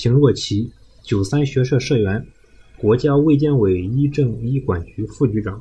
[0.00, 0.70] 邢若琪，
[1.02, 2.24] 九三学社社员，
[2.76, 5.60] 国家卫健委医政医管局副局长。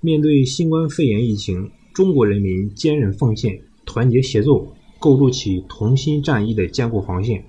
[0.00, 7.44] 面对新冠肺炎疫情，中国人民坚韧奉献、团结协作，构筑起同心战役的坚固防线。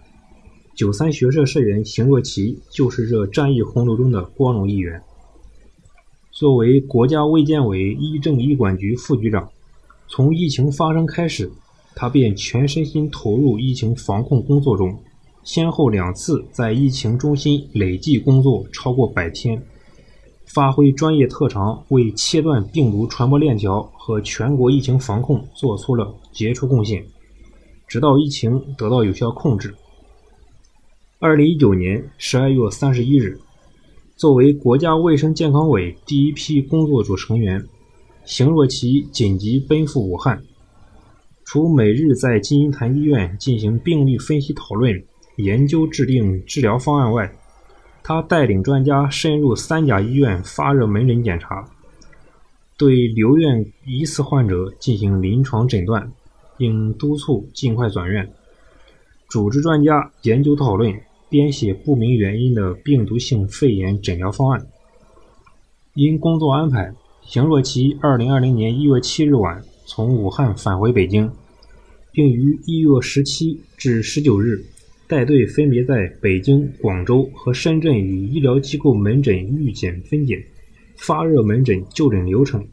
[0.73, 4.99] 九三学社社员邢若琪就是这战役洪流中的光荣一员。
[6.31, 9.47] 作为国家卫健委医政医管局副局长，
[10.07, 11.51] 从疫情发生开始，
[11.93, 14.99] 他便全身心投入疫情防控工作中，
[15.47, 19.63] 先后两次在疫情中心累计工作超过百天。
[20.45, 27.01] 发挥专业特长，为切断病毒传播链条和全国疫情防控做出了杰出贡献，
[27.87, 29.73] 直到疫情得到有效控制。
[31.17, 33.39] 二零一九年十二月三十一日，
[34.17, 37.65] 作为国家卫生健康委第一批工作组成员，
[38.25, 40.43] 邢若琪紧急奔赴武汉，
[41.45, 45.01] 除每日在金银潭医院进行病例分析讨论、
[45.37, 47.31] 研究制定治疗方案外，
[48.03, 51.69] 他带领专家深入三甲医院发热门诊检查，
[52.77, 56.11] 对留院疑似患者进行临床诊断，
[56.57, 58.25] 并督促尽快转院；
[59.29, 64.65] 组织专家研究讨论、编写不明原因的病毒性肺炎诊疗方案。
[65.93, 71.31] 因工作安排，邢若琪2020年1月7日晚从武汉返回北京，
[72.11, 74.65] 并于1月17至19日。
[75.07, 80.37] 带队分别在北京、广州和深圳与医疗机构门诊预检、分检、
[80.97, 82.67] 发热门诊就诊流程、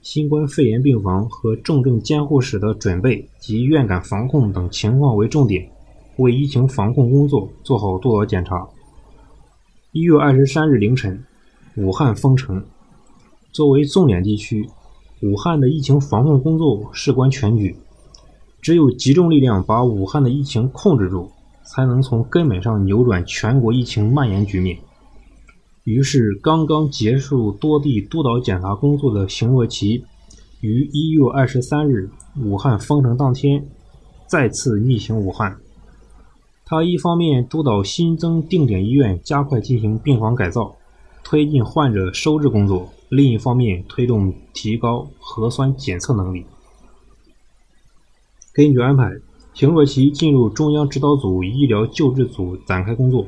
[0.00, 5.68] 新冠肺炎病房和重症监护室的准备及院感防控等情况为重点，
[6.18, 8.68] 为疫情防控工作做好督导检查。
[9.90, 11.24] 一月二十三日凌晨，
[11.76, 12.64] 武汉封城。
[13.50, 14.64] 作为重点地区，
[15.22, 17.74] 武汉的疫情防控工作事关全局，
[18.60, 21.28] 只有集中力量把武汉的疫情控制住。
[21.70, 24.78] 才能从根本上扭转全国疫情蔓延局面。
[25.84, 30.04] 于是，刚刚结束多地督导检查工作的邢若琪，
[30.62, 33.68] 于一月二十三日武汉封城当天，
[34.26, 35.58] 再次逆行武汉。
[36.64, 40.74] 他一方面督导新增定点医院加快进行病房改造，
[41.22, 46.46] 推进患者收治工作；另一方面推动提高核酸检测能力。
[48.54, 49.12] 根据安排。
[49.58, 53.26] 邢若琪进入中央指导组医疗救治组展开工作，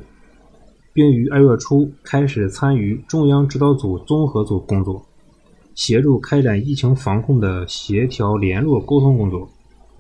[0.93, 5.05] 并于二月初开始参与中央指导组综合组工作，
[5.75, 9.49] 协助开展疫情防控的协调联络沟通工作，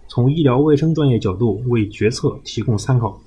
[0.06, 3.18] 从医疗卫生专业角度为决策提供参考。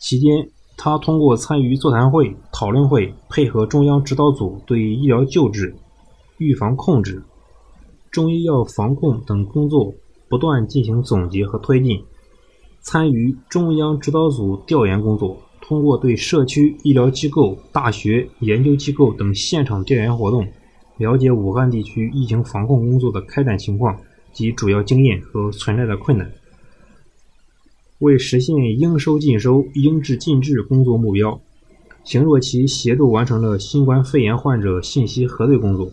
[0.00, 5.76] 期间，他通过参与座谈会、讨论会，配合中央指导组对医疗救治、
[6.38, 7.22] 预防控制、
[8.10, 9.94] 中医药防控等工作。
[10.30, 12.04] 不断进行总结和推进，
[12.80, 20.46] 参与中央指导组调研工作，通过对社区、医疗机构、大学、研究机构等现场调研活动，
[20.98, 23.98] 了解武汉地区疫情防控工作的开展情况
[24.32, 26.30] 及主要经验和存在的困难。
[27.98, 31.40] 为实现应收尽收、应治尽治工作目标，
[32.04, 35.90] 邢若琪协助完成了新冠肺炎患者信息核对工作，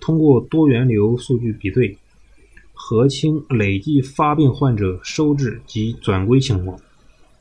[0.00, 1.96] 通过多源流数据比对。
[2.76, 6.78] 核清累计发病患者收治及转归情况，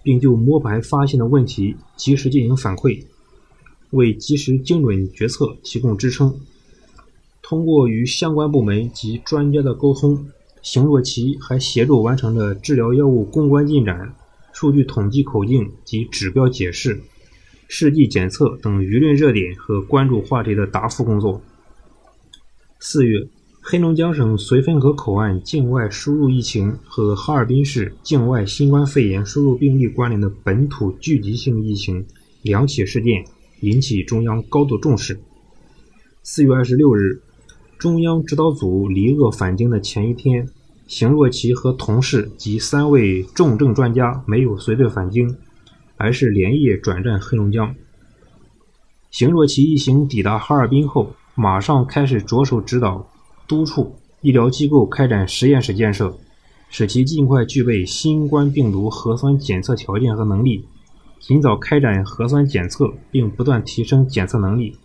[0.02, 3.04] 并就摸排发现的问题及时进行反馈，
[3.90, 6.40] 为及时精准决策提供支撑。
[7.42, 10.28] 通过与相关部门及专家的沟通，
[10.62, 14.16] 邢若琪还协助完成了治疗药物攻关进展、
[14.54, 17.02] 数据统计口径及指标解释、
[17.68, 21.42] 试剂检测等舆论热点和关注话题的答复工作。
[22.80, 23.28] 四月。
[23.66, 32.06] 黑龙江省绥芬河口岸境外输入疫情和哈尔滨市境外新冠肺炎输入病例关联的本土聚集性疫情
[32.42, 33.24] 两起事件
[33.62, 35.18] 引起中央高度重视。
[36.24, 37.22] 四月二十六日，
[37.80, 40.50] 中央指导组离鄂返京的前一天，
[40.86, 45.38] 邢若琪和同事及三位重症专家没有随队返京，
[45.96, 47.74] 而是连夜转战黑龙江。
[49.10, 53.10] 邢若琪一行抵达哈尔滨后，马上开始着手指导。
[53.54, 56.18] 督促医疗机构开展实验室建设，
[56.72, 60.66] 使其尽快具备新冠病毒核酸检测条件和能力，
[61.20, 64.76] 尽早开展核酸检测，并不断提升检测能力。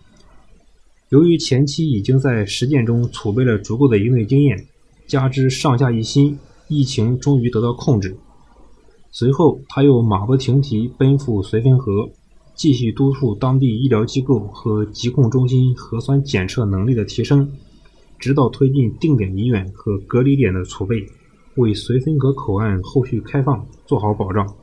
[1.08, 4.66] 由于前期已经在实践中储备了足够的应对经验，
[5.06, 6.38] 加之上下一心，
[6.68, 8.18] 疫情终于得到控制。
[9.10, 12.10] 随后，他又马不停蹄奔赴绥芬河，
[12.54, 17.50] 继续督促当地医疗机构和疾控中心核酸检测能力的提升。
[18.18, 21.06] 指导推进定点医院和隔离点的储备，
[21.54, 24.56] 为绥芬河口岸后续开放做好保障。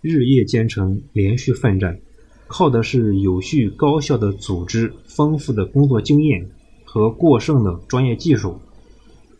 [0.00, 1.98] 日夜兼程，连续奋战，
[2.46, 6.48] 靠的是有序高效的组织、丰富的工作经验
[6.84, 8.60] 和过剩的专业技术。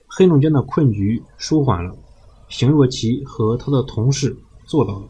[0.07, 1.97] 黑龙江的困局舒缓了，
[2.49, 5.09] 邢若琪和他的同事做到了。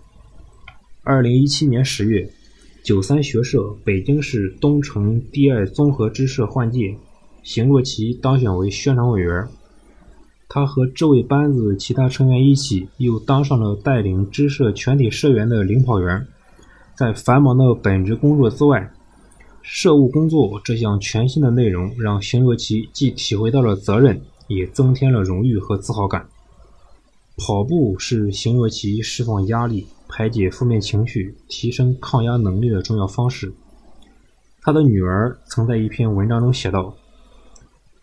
[1.02, 2.30] 二零一七年十月，
[2.82, 6.98] 九三学社北京市东城第二综合支社换届，
[7.48, 9.48] 邢若琪当选为宣传委员。
[10.50, 16.26] 他和这位班子其他成员一起，又当上了带领支社全体社员的领跑员。
[16.94, 18.92] 在繁忙的本职工作之外，
[19.62, 26.28] 社务工作这项全新的内容，让邢若琪既体会到了责任，也增添了荣誉和自豪感。
[27.38, 33.50] 跑步是邢若琪释放压力、排解负面情绪、提升抗压能力的重要方式。
[34.60, 36.94] 他的女儿曾在一篇文章中写道。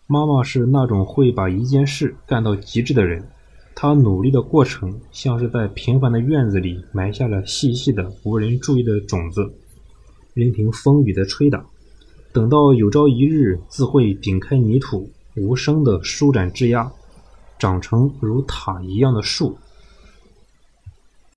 [0.08, 3.26] 妈妈是那种会把一件事干到极致的人，
[3.74, 9.52] 她努力的过程像是在平凡的院子里埋下了细细的、无人注意的种子，
[10.32, 11.66] 任凭风雨的吹打，
[12.32, 16.88] 等到有朝一日自会顶开泥土，无声的舒展枝桠，
[17.58, 19.58] 长成如塔一样的树。